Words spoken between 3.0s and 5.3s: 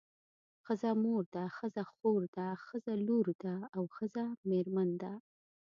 لور ده او ښځه میرمن ده.